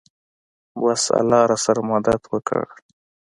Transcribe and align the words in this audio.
بس 0.81 1.03
الله 1.19 1.41
راسره 1.51 1.81
مدد 1.91 2.21
وکو. 2.31 2.61